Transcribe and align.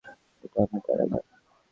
এটা 0.43 0.59
আমার 0.63 0.81
কারাগার। 0.87 1.23